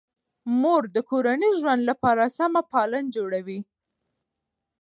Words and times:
مور 0.61 0.83
د 0.95 0.97
کورني 1.09 1.51
ژوند 1.59 1.81
لپاره 1.89 2.23
سمه 2.37 2.61
پالن 2.71 3.05
جوړوي. 3.15 3.59